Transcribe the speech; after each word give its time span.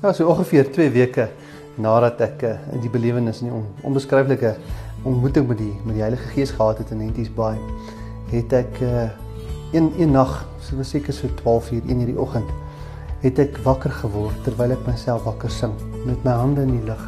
Ja, 0.00 0.14
so 0.16 0.30
ongeveer 0.32 0.70
2 0.72 0.90
weke 0.94 1.26
nadat 1.76 2.22
ek 2.24 2.42
uh, 2.48 2.54
die 2.80 2.88
belewenis 2.88 3.42
en 3.42 3.50
die 3.50 3.52
on, 3.52 3.64
onbeskryflike 3.84 4.54
ontmoeting 5.04 5.44
met 5.50 5.58
die 5.60 5.74
met 5.84 5.98
die 5.98 6.00
Heilige 6.00 6.30
Gees 6.32 6.54
gehad 6.56 6.78
het 6.80 6.94
in 6.94 7.02
Henties 7.04 7.28
Bay, 7.36 7.58
het 8.30 8.54
ek 8.56 8.80
uh, 8.80 9.02
een 9.76 9.90
een 10.00 10.14
nag, 10.16 10.32
so 10.64 10.80
seker 10.88 11.12
so 11.12 11.28
12 11.42 11.68
uur 11.76 11.90
1 11.92 12.00
uur 12.00 12.12
die 12.14 12.16
oggend, 12.24 12.54
het 13.26 13.42
ek 13.44 13.60
wakker 13.66 13.92
geword 13.98 14.38
terwyl 14.46 14.72
ek 14.72 14.88
myself 14.88 15.26
wakker 15.28 15.52
sing 15.52 15.76
met 16.06 16.24
my 16.24 16.38
hande 16.38 16.64
in 16.64 16.72
die 16.78 16.88
lug. 16.88 17.04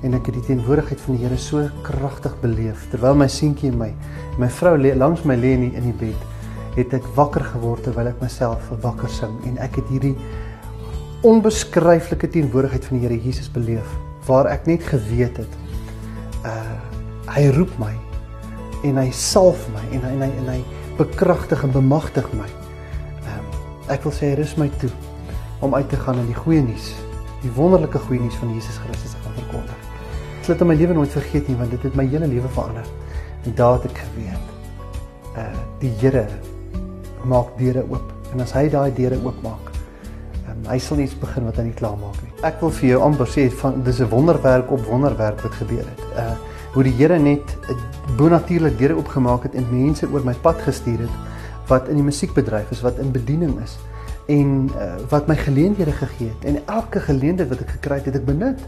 En 0.00 0.16
ek 0.16 0.32
het 0.32 0.38
die 0.38 0.46
teenwoordigheid 0.48 1.04
van 1.04 1.18
die 1.18 1.26
Here 1.26 1.36
so 1.36 1.68
kragtig 1.84 2.40
beleef 2.40 2.88
terwyl 2.94 3.20
my 3.20 3.28
seentjie 3.28 3.68
en 3.68 3.76
my 3.84 3.90
my 4.40 4.48
vrou 4.62 4.78
lê 4.80 4.96
langs 4.96 5.28
my 5.28 5.36
lê 5.36 5.52
in 5.58 5.68
die, 5.68 5.74
in 5.76 5.92
die 5.92 5.98
bed, 6.06 6.24
het 6.80 6.96
ek 6.96 7.12
wakker 7.20 7.44
geword 7.52 7.84
terwyl 7.84 8.08
ek 8.14 8.24
myself 8.24 8.72
wakker 8.80 9.12
sing 9.12 9.36
en 9.44 9.60
ek 9.68 9.82
het 9.82 9.92
hierdie 9.92 10.16
onbeskryflike 11.24 12.28
teenwoordigheid 12.28 12.84
van 12.84 12.98
die 12.98 13.06
Here 13.06 13.16
Jesus 13.16 13.48
beleef 13.52 13.88
waar 14.26 14.48
ek 14.52 14.66
net 14.68 14.84
geweet 14.88 15.40
het 15.40 15.60
uh 16.48 16.80
hy 17.34 17.46
roep 17.56 17.72
my 17.80 17.92
en 18.84 18.98
hy 19.00 19.06
salf 19.16 19.62
my 19.72 19.80
en 19.96 20.02
hy 20.04 20.10
en 20.12 20.24
hy, 20.26 20.28
en 20.42 20.50
hy 20.52 20.58
bekragtig 20.98 21.62
en 21.64 21.72
bemagtig 21.72 22.26
my. 22.36 22.46
Um, 23.24 23.46
ek 23.90 24.04
wil 24.04 24.12
sê 24.14 24.34
rus 24.36 24.52
my 24.60 24.68
toe 24.82 24.90
om 25.64 25.74
uit 25.74 25.88
te 25.88 25.98
gaan 26.04 26.20
in 26.20 26.28
die 26.28 26.36
goeie 26.36 26.60
nuus, 26.62 26.92
die 27.40 27.50
wonderlike 27.56 27.98
goeie 28.04 28.20
nuus 28.20 28.36
van 28.42 28.52
Jesus 28.52 28.76
Christus 28.84 29.16
te 29.16 29.24
gaan 29.24 29.38
verkondig. 29.40 29.90
Ek 30.36 30.44
sal 30.44 30.58
dit 30.58 30.66
in 30.66 30.70
my 30.74 30.76
lewe 30.78 30.98
nooit 31.00 31.16
vergeet 31.16 31.48
nie 31.48 31.56
want 31.58 31.72
dit 31.72 31.88
het 31.88 31.96
my 31.98 32.04
hele 32.12 32.28
lewe 32.28 32.52
verander. 32.52 32.92
En 33.48 33.56
daar 33.56 33.78
het 33.80 33.88
ek 33.88 34.04
geweet 34.04 35.38
uh 35.40 35.50
die 35.80 35.94
Here 36.04 36.28
maak 37.24 37.56
deure 37.56 37.88
oop 37.88 38.34
en 38.34 38.44
as 38.44 38.52
hy 38.52 38.68
daai 38.68 38.92
deure 38.92 39.16
oopmaak 39.24 39.73
hy 40.68 40.78
sal 40.78 40.98
iets 40.98 41.14
begin 41.18 41.44
wat 41.48 41.56
hy 41.60 41.68
nie 41.68 41.76
klaar 41.76 41.96
maak 42.00 42.16
nie. 42.22 42.32
Ek 42.46 42.60
wil 42.60 42.72
vir 42.78 42.88
jou 42.88 43.00
amper 43.06 43.30
sê 43.30 43.46
van 43.60 43.82
dis 43.84 44.00
'n 44.00 44.08
wonderwerk 44.08 44.70
op 44.70 44.84
wonderwerk 44.86 45.40
wat 45.42 45.54
gebeur 45.62 45.84
het. 45.84 46.04
Uh 46.16 46.34
hoe 46.74 46.82
die 46.82 46.92
Here 46.98 47.18
net 47.18 47.56
bonatuurlik 48.18 48.78
deure 48.78 48.96
oopgemaak 48.98 49.44
het 49.46 49.54
en 49.54 49.66
mense 49.70 50.08
oor 50.10 50.24
my 50.24 50.34
pad 50.42 50.58
gestuur 50.66 51.04
het 51.06 51.68
wat 51.68 51.88
in 51.88 52.00
die 52.00 52.04
musiekbedryf 52.04 52.70
is, 52.70 52.82
wat 52.82 52.98
in 52.98 53.12
bediening 53.12 53.54
is 53.62 53.76
en 54.26 54.70
uh, 54.74 54.96
wat 55.10 55.28
my 55.28 55.36
geleenthede 55.36 55.92
gegee 55.92 56.32
het 56.32 56.44
en 56.48 56.58
elke 56.66 57.00
geleentheid 57.00 57.48
wat 57.48 57.60
ek 57.60 57.76
gekry 57.76 58.00
het, 58.00 58.08
het 58.10 58.16
ek 58.16 58.26
benut. 58.26 58.60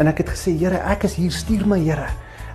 En 0.00 0.08
ek 0.10 0.24
het 0.24 0.32
gesê, 0.34 0.56
Here, 0.58 0.80
ek 0.90 1.04
is 1.04 1.14
hier, 1.14 1.30
stuur 1.30 1.66
my, 1.68 1.78
Here. 1.78 2.08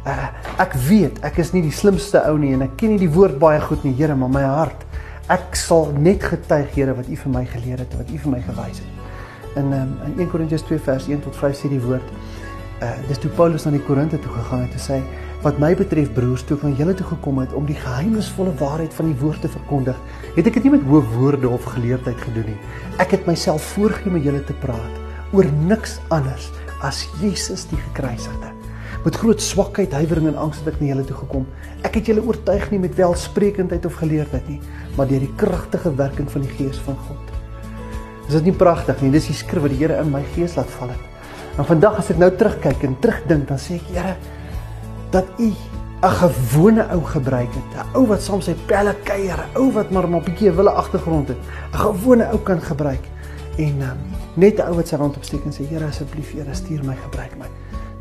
Uh 0.04 0.28
ek 0.60 0.76
weet 0.88 1.20
ek 1.24 1.40
is 1.40 1.54
nie 1.54 1.62
die 1.64 1.76
slimste 1.76 2.20
ou 2.28 2.38
nie 2.40 2.54
en 2.56 2.66
ek 2.66 2.76
ken 2.80 2.96
nie 2.96 3.00
die 3.06 3.12
woord 3.12 3.40
baie 3.40 3.62
goed 3.64 3.84
nie, 3.88 3.94
Here, 3.96 4.16
maar 4.16 4.32
my 4.34 4.44
hart 4.44 4.89
ek 5.30 5.56
sal 5.58 5.92
net 5.94 6.24
getuig 6.26 6.74
Here 6.74 6.96
wat 6.98 7.10
U 7.10 7.16
vir 7.24 7.34
my 7.34 7.46
geleer 7.46 7.82
het, 7.84 7.96
wat 8.00 8.10
U 8.10 8.18
vir 8.26 8.34
my 8.34 8.42
gewys 8.48 8.82
het. 8.82 9.56
In 9.62 9.74
um, 9.74 9.96
in 10.08 10.26
1 10.26 10.30
Korintiërs 10.32 10.66
2 10.66 10.82
vers 10.86 11.08
1 11.10 11.22
tot 11.26 11.38
5 11.38 11.58
sê 11.58 11.72
die 11.72 11.82
woord 11.84 12.14
uh 12.80 12.94
dis 13.10 13.20
toe 13.20 13.32
Paulus 13.36 13.66
na 13.68 13.74
die 13.76 13.84
Korinte 13.84 14.18
toe 14.24 14.32
gegaan 14.32 14.62
het 14.64 14.78
en 14.78 14.84
sê 14.86 15.00
wat 15.44 15.60
my 15.60 15.74
betref 15.76 16.12
broers 16.16 16.46
toe 16.48 16.58
van 16.60 16.76
julle 16.80 16.94
toe 16.96 17.08
gekom 17.10 17.42
het 17.44 17.54
om 17.56 17.68
die 17.68 17.78
geheimnisvolle 17.80 18.54
waarheid 18.60 18.96
van 18.96 19.12
die 19.12 19.20
woord 19.20 19.44
te 19.44 19.52
verkondig, 19.52 20.00
het 20.36 20.48
ek 20.48 20.60
dit 20.60 20.68
nie 20.68 20.76
met 20.78 20.88
hoë 20.88 21.04
woorde 21.16 21.52
of 21.52 21.68
geleerdheid 21.76 22.20
gedoen 22.28 22.52
nie. 22.52 22.60
Ek 23.00 23.16
het 23.16 23.28
myself 23.28 23.74
voorgegee 23.76 24.12
om 24.12 24.20
julle 24.24 24.44
te 24.44 24.56
praat 24.64 25.36
oor 25.36 25.48
niks 25.68 26.00
anders 26.16 26.52
as 26.84 27.06
Jesus 27.24 27.68
die 27.72 27.80
gekruisigde 27.90 28.59
met 29.04 29.16
groot 29.16 29.42
swakheid, 29.42 29.92
huiwering 29.92 30.28
en 30.28 30.36
angs 30.36 30.60
het 30.60 30.74
ek 30.74 30.80
na 30.82 30.88
julle 30.88 31.06
toe 31.08 31.18
gekom. 31.18 31.48
Ek 31.88 31.96
het 31.96 32.06
julle 32.12 32.24
oortuig 32.26 32.72
nie 32.72 32.80
met 32.80 32.96
welsprekendheid 32.96 33.86
of 33.86 34.00
geleerdheid 34.02 34.48
nie, 34.48 34.60
maar 34.98 35.08
deur 35.08 35.24
die 35.24 35.36
kragtige 35.40 35.94
werking 35.96 36.32
van 36.32 36.42
die 36.42 36.56
Gees 36.58 36.78
van 36.84 36.98
God. 37.08 37.30
Is 38.30 38.36
dit 38.38 38.52
nie 38.52 38.54
pragtig 38.54 39.00
nie? 39.02 39.10
Dis 39.10 39.26
die 39.32 39.38
skrif 39.38 39.64
wat 39.66 39.72
die 39.74 39.80
Here 39.80 39.96
in 40.04 40.12
my 40.14 40.22
gees 40.36 40.54
laat 40.54 40.70
val 40.78 40.92
het. 40.94 41.06
En 41.58 41.66
vandag 41.66 41.98
as 41.98 42.12
ek 42.14 42.20
nou 42.22 42.30
terugkyk 42.38 42.84
en 42.86 42.94
terugdink, 43.02 43.48
dan 43.50 43.58
sê 43.58 43.80
ek, 43.80 43.88
Here, 43.96 44.16
dat 45.16 45.26
U 45.40 45.50
'n 46.00 46.14
gewone 46.16 46.86
ou 46.94 47.02
gebruik 47.04 47.50
het, 47.52 47.72
'n 47.76 47.98
ou 47.98 48.06
wat 48.08 48.22
saam 48.22 48.42
sy 48.42 48.56
pelle 48.68 48.96
kuier, 49.04 49.36
'n 49.36 49.58
ou 49.58 49.72
wat 49.72 49.90
maar 49.92 50.08
'n 50.08 50.24
bietjie 50.24 50.52
wille 50.52 50.70
agtergrond 50.70 51.28
het, 51.28 51.38
'n 51.74 51.78
gewone 51.78 52.30
ou 52.32 52.38
kan 52.38 52.62
gebruik. 52.62 53.04
En 53.58 53.82
um, 53.82 53.98
net 54.36 54.60
'n 54.60 54.68
ou 54.70 54.76
wat 54.76 54.88
sy 54.88 54.96
hand 54.96 55.18
opsteek 55.18 55.46
en 55.46 55.52
sê, 55.52 55.68
Here, 55.68 55.86
asseblief, 55.86 56.32
Here, 56.32 56.54
stuur 56.54 56.86
my, 56.86 56.96
gebruik 56.96 57.36
my. 57.38 57.50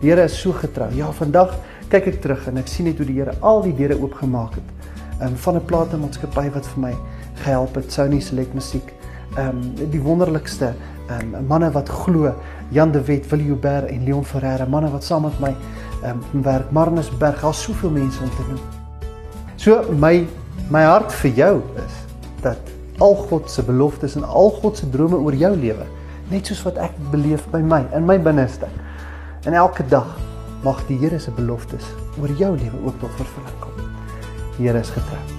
Die 0.00 0.10
Here 0.12 0.22
is 0.22 0.36
so 0.40 0.52
getrou. 0.54 0.86
Ja, 0.94 1.08
vandag 1.10 1.56
kyk 1.90 2.04
ek 2.12 2.18
terug 2.22 2.44
en 2.46 2.60
ek 2.60 2.68
sien 2.70 2.86
net 2.86 3.00
hoe 3.02 3.06
die 3.08 3.16
Here 3.16 3.32
al 3.42 3.64
die 3.64 3.72
deure 3.74 3.96
oopgemaak 3.98 4.54
het. 4.54 4.68
Ehm 5.18 5.32
um, 5.32 5.36
van 5.42 5.56
'n 5.58 5.64
platenmaatskappy 5.66 6.50
wat 6.54 6.66
vir 6.66 6.80
my 6.84 6.92
gehelp 7.42 7.74
het, 7.74 7.90
Sony 7.92 8.20
Select 8.20 8.54
Musiek. 8.54 8.94
Ehm 9.34 9.58
um, 9.58 9.90
die 9.90 10.00
wonderlikste 10.00 10.74
ehm 11.08 11.34
um, 11.34 11.46
manne 11.46 11.72
wat 11.74 11.88
glo, 11.88 12.32
Jan 12.70 12.92
de 12.92 13.02
Wet, 13.02 13.26
Willie 13.30 13.48
Huber 13.48 13.90
en 13.90 14.04
Leon 14.04 14.24
Ferreira, 14.24 14.66
manne 14.66 14.90
wat 14.90 15.04
saam 15.04 15.22
met 15.22 15.40
my 15.40 15.54
ehm 16.04 16.22
um, 16.32 16.42
werk, 16.42 16.70
Marnus 16.70 17.10
Berg, 17.18 17.42
al 17.44 17.52
soveel 17.52 17.90
mense 17.90 18.22
om 18.22 18.30
te 18.30 18.42
noem. 18.48 18.60
So 19.56 19.82
my 19.98 20.26
my 20.70 20.82
hart 20.82 21.12
vir 21.12 21.30
jou 21.30 21.62
is 21.86 21.94
dat 22.42 22.58
al 22.98 23.14
God 23.14 23.50
se 23.50 23.62
beloftes 23.62 24.14
en 24.14 24.24
al 24.24 24.50
God 24.50 24.76
se 24.76 24.90
drome 24.90 25.16
oor 25.16 25.34
jou 25.34 25.56
lewe, 25.56 25.86
net 26.30 26.46
soos 26.46 26.62
wat 26.62 26.76
ek 26.76 26.94
beleef 27.10 27.50
by 27.50 27.58
my 27.58 27.86
in 27.94 28.06
my 28.06 28.18
binneste 28.18 28.68
En 29.42 29.52
elke 29.52 29.86
dag 29.86 30.16
mag 30.62 30.86
die 30.86 30.98
Here 30.98 31.18
se 31.18 31.30
beloftes 31.30 31.84
oor 32.20 32.30
jou 32.30 32.56
lewe 32.58 32.84
ook 32.84 32.98
tot 32.98 33.10
vervulling 33.20 33.58
kom. 33.58 33.90
Die 34.56 34.66
Here 34.66 34.78
is 34.78 34.90
getrou. 34.90 35.37